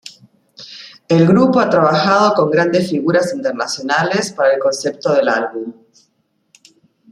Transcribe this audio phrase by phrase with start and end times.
[1.09, 5.73] El grupo ha trabajado con grandes figuras internacionales para el concepto del álbum.